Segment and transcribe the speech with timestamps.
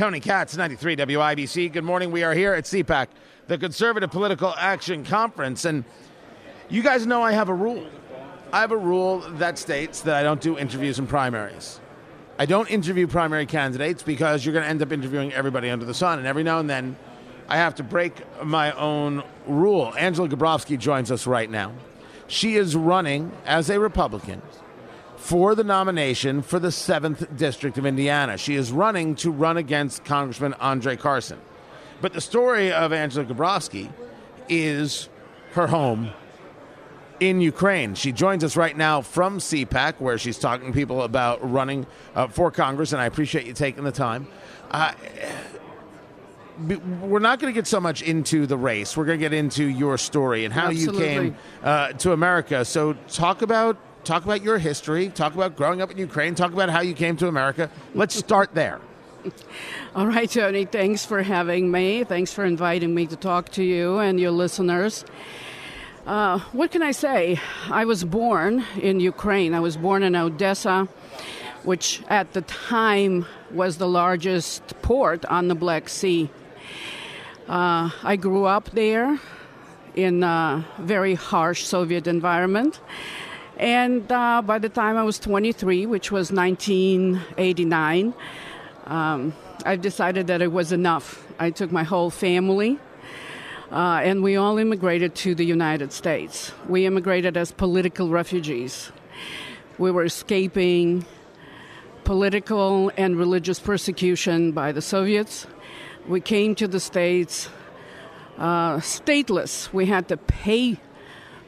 [0.00, 1.70] Tony Katz, 93 WIBC.
[1.74, 2.10] Good morning.
[2.10, 3.08] We are here at CPAC,
[3.48, 5.66] the Conservative Political Action Conference.
[5.66, 5.84] And
[6.70, 7.86] you guys know I have a rule.
[8.50, 11.80] I have a rule that states that I don't do interviews in primaries.
[12.38, 15.92] I don't interview primary candidates because you're going to end up interviewing everybody under the
[15.92, 16.16] sun.
[16.18, 16.96] And every now and then,
[17.46, 19.92] I have to break my own rule.
[19.98, 21.74] Angela Grabovsky joins us right now.
[22.26, 24.40] She is running as a Republican
[25.20, 28.38] for the nomination for the 7th District of Indiana.
[28.38, 31.38] She is running to run against Congressman Andre Carson.
[32.00, 33.92] But the story of Angela Grabovsky
[34.48, 35.10] is
[35.52, 36.10] her home
[37.20, 37.94] in Ukraine.
[37.94, 42.28] She joins us right now from CPAC, where she's talking to people about running uh,
[42.28, 44.26] for Congress, and I appreciate you taking the time.
[44.70, 44.94] Uh,
[47.02, 48.96] we're not going to get so much into the race.
[48.96, 51.02] We're going to get into your story and how Absolutely.
[51.02, 52.64] you came uh, to America.
[52.64, 55.08] So, talk about talk about your history.
[55.08, 56.34] Talk about growing up in Ukraine.
[56.34, 57.70] Talk about how you came to America.
[57.94, 58.80] Let's start there.
[59.94, 62.04] All right, Tony, thanks for having me.
[62.04, 65.04] Thanks for inviting me to talk to you and your listeners.
[66.06, 67.38] Uh, what can I say?
[67.70, 69.52] I was born in Ukraine.
[69.54, 70.88] I was born in Odessa,
[71.64, 76.30] which at the time was the largest port on the Black Sea.
[77.46, 79.20] Uh, I grew up there
[79.94, 82.80] in a very harsh Soviet environment.
[83.60, 88.14] And uh, by the time I was 23, which was 1989,
[88.86, 89.34] um,
[89.66, 91.26] I decided that it was enough.
[91.38, 92.78] I took my whole family,
[93.70, 96.52] uh, and we all immigrated to the United States.
[96.70, 98.92] We immigrated as political refugees.
[99.76, 101.04] We were escaping
[102.04, 105.46] political and religious persecution by the Soviets.
[106.08, 107.50] We came to the States
[108.38, 109.70] uh, stateless.
[109.70, 110.80] We had to pay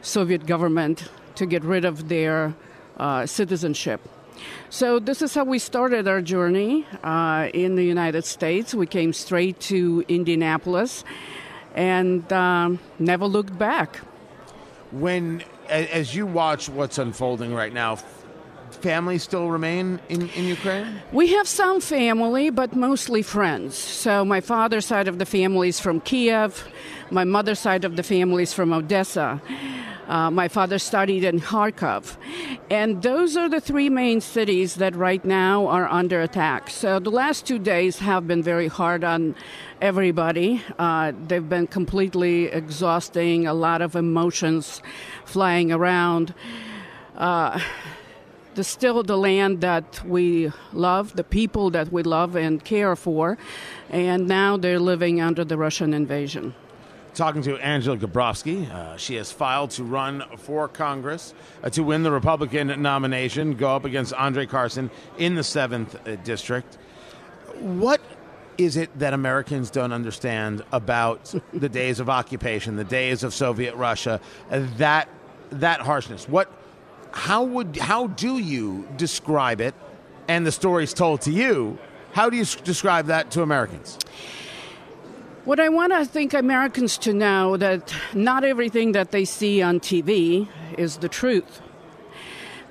[0.00, 2.54] Soviet government to get rid of their
[2.98, 4.00] uh, citizenship.
[4.70, 8.74] So this is how we started our journey uh, in the United States.
[8.74, 11.04] We came straight to Indianapolis
[11.74, 13.96] and um, never looked back.
[14.90, 17.98] When, as you watch what's unfolding right now,
[18.70, 21.00] family still remain in, in Ukraine?
[21.12, 23.76] We have some family, but mostly friends.
[23.76, 26.66] So my father's side of the family is from Kiev.
[27.10, 29.40] My mother's side of the family is from Odessa.
[30.08, 32.16] Uh, my father studied in Kharkov.
[32.70, 36.70] And those are the three main cities that right now are under attack.
[36.70, 39.36] So the last two days have been very hard on
[39.82, 40.62] everybody.
[40.78, 44.82] Uh, they've been completely exhausting, a lot of emotions
[45.26, 46.32] flying around.
[47.14, 47.60] Uh,
[48.54, 53.38] the still the land that we love, the people that we love and care for,
[53.90, 56.54] and now they're living under the Russian invasion
[57.18, 58.70] talking to Angela Grabovsky.
[58.70, 61.34] Uh, she has filed to run for Congress
[61.64, 66.14] uh, to win the Republican nomination, go up against Andre Carson in the 7th uh,
[66.22, 66.78] District.
[67.58, 68.00] What
[68.56, 73.74] is it that Americans don't understand about the days of occupation, the days of Soviet
[73.74, 75.08] Russia, uh, that,
[75.50, 76.28] that harshness?
[76.28, 76.48] What,
[77.10, 79.74] how, would, how do you describe it
[80.28, 81.78] and the stories told to you?
[82.12, 83.98] How do you describe that to Americans?
[85.44, 89.80] What I want to think Americans to know that not everything that they see on
[89.80, 91.62] TV is the truth.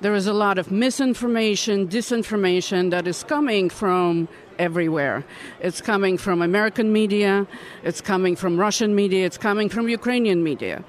[0.00, 5.24] There is a lot of misinformation, disinformation that is coming from everywhere.
[5.60, 7.48] It's coming from American media,
[7.82, 10.84] it's coming from Russian media, it's coming from Ukrainian media.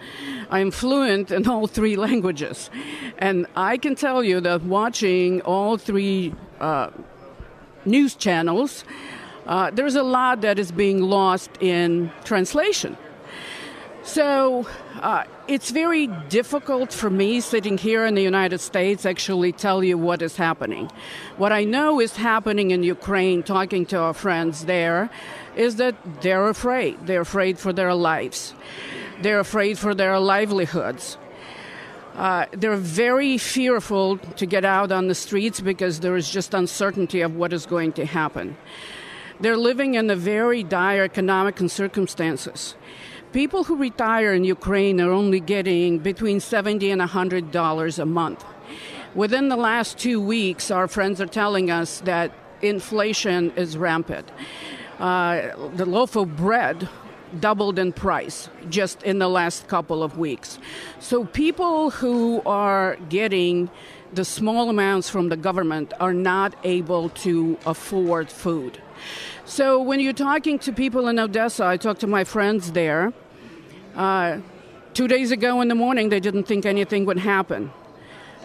[0.52, 2.70] I'm fluent in all three languages.
[3.18, 6.90] And I can tell you that watching all three uh,
[7.86, 8.84] news channels,
[9.50, 12.96] uh, there's a lot that is being lost in translation.
[14.04, 14.68] So
[15.02, 19.98] uh, it's very difficult for me sitting here in the United States actually tell you
[19.98, 20.92] what is happening.
[21.38, 25.10] What I know is happening in Ukraine, talking to our friends there,
[25.56, 27.08] is that they're afraid.
[27.08, 28.54] They're afraid for their lives.
[29.24, 31.18] They're afraid for their livelihoods.
[32.16, 37.22] Uh, they're very fearful to get out on the streets because there is just uncertainty
[37.22, 38.56] of what is going to happen.
[39.42, 42.76] They're living in a very dire economic circumstances.
[43.32, 48.44] People who retire in Ukraine are only getting between 70 and 100 dollars a month.
[49.16, 52.32] Within the last two weeks, our friends are telling us that
[52.62, 54.30] inflation is rampant.
[55.00, 56.90] Uh, the loaf of bread
[57.40, 60.60] doubled in price just in the last couple of weeks.
[61.00, 63.70] So people who are getting
[64.14, 68.82] the small amounts from the government are not able to afford food.
[69.46, 73.14] So when you're talking to people in Odessa, I talked to my friends there.
[73.96, 74.40] Uh,
[74.94, 77.72] two days ago in the morning, they didn't think anything would happen.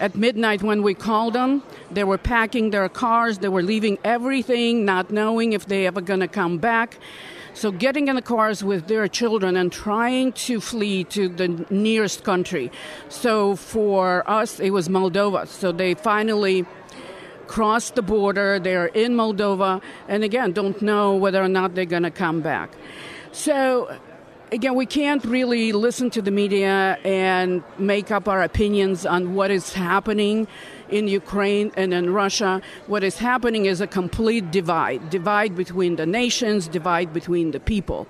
[0.01, 4.85] At midnight, when we called them, they were packing their cars, they were leaving everything,
[4.85, 6.99] not knowing if they ever going to come back.
[7.55, 12.25] So, getting in the cars with their children and trying to flee to the nearest
[12.25, 12.73] country.
[13.09, 15.47] So, for us, it was Moldova.
[15.47, 16.67] So, they finally
[17.47, 18.59] crossed the border.
[18.59, 22.73] They're in Moldova, and again, don't know whether or not they're going to come back.
[23.31, 23.97] So,
[24.53, 29.51] again, we can't really listen to the media and make up our opinions on what
[29.51, 30.47] is happening
[30.91, 32.61] in Ukraine and in Russia.
[32.87, 38.07] What is happening is a complete divide divide between the nations, divide between the people.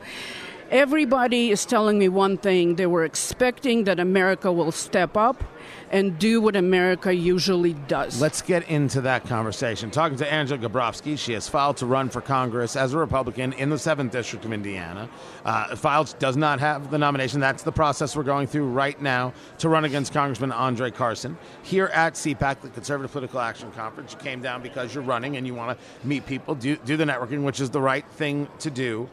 [0.70, 5.44] Everybody is telling me one thing they were expecting that America will step up
[5.90, 8.20] and do what America usually does.
[8.20, 9.90] Let's get into that conversation.
[9.90, 13.68] Talking to Angela Grabovsky, she has filed to run for Congress as a Republican in
[13.70, 15.08] the 7th District of Indiana.
[15.44, 17.40] Uh, filed does not have the nomination.
[17.40, 21.36] That's the process we're going through right now to run against Congressman Andre Carson.
[21.62, 25.46] Here at CPAC, the Conservative Political Action Conference, you came down because you're running and
[25.46, 28.70] you want to meet people, do, do the networking, which is the right thing to
[28.70, 29.08] do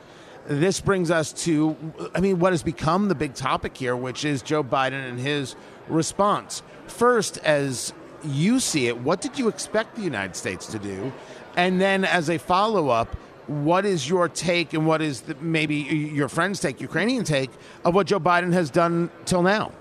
[0.47, 1.75] this brings us to,
[2.15, 5.55] I mean, what has become the big topic here, which is Joe Biden and his
[5.87, 6.63] response.
[6.87, 7.93] First, as
[8.23, 11.11] you see it, what did you expect the United States to do?
[11.55, 13.15] And then, as a follow up,
[13.47, 17.49] what is your take and what is the, maybe your friend's take, Ukrainian take,
[17.83, 19.71] of what Joe Biden has done till now?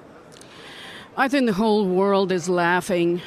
[1.16, 3.20] I think the whole world is laughing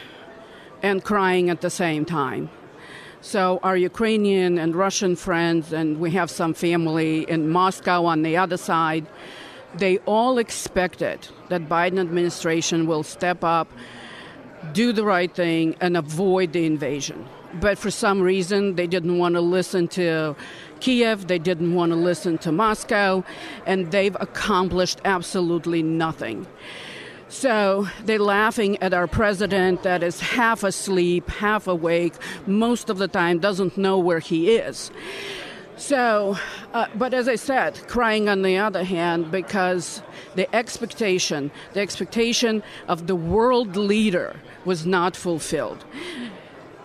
[0.81, 2.49] and crying at the same time.
[3.23, 8.35] So our Ukrainian and Russian friends, and we have some family in Moscow on the
[8.35, 9.07] other side,
[9.75, 13.71] they all expected that Biden administration will step up,
[14.73, 17.25] do the right thing, and avoid the invasion.
[17.61, 20.35] But for some reason, they didn't want to listen to
[20.81, 23.23] Kiev, they didn't want to listen to Moscow,
[23.65, 26.45] and they've accomplished absolutely nothing.
[27.33, 32.13] So they're laughing at our president that is half asleep, half awake,
[32.45, 34.91] most of the time doesn't know where he is.
[35.75, 36.37] So,
[36.73, 40.03] uh, but as I said, crying on the other hand, because
[40.35, 45.83] the expectation, the expectation of the world leader was not fulfilled.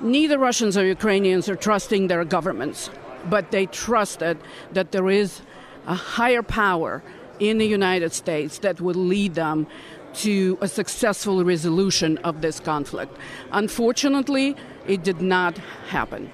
[0.00, 2.88] Neither Russians or Ukrainians are trusting their governments,
[3.28, 4.38] but they trusted
[4.72, 5.42] that there is
[5.86, 7.02] a higher power
[7.38, 9.66] in the United States that will lead them
[10.18, 13.16] to a successful resolution of this conflict.
[13.52, 14.56] Unfortunately,
[14.86, 16.30] it did not happen.